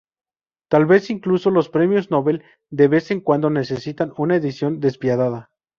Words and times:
Tal 0.67 0.87
vez 0.87 1.11
incluso 1.11 1.51
los 1.51 1.69
premios 1.69 2.09
Nobel 2.09 2.41
de 2.71 2.87
vez 2.87 3.11
en 3.11 3.21
cuando 3.21 3.51
necesitan 3.51 4.11
una 4.17 4.37
edición 4.37 4.79
despiadada. 4.79 5.51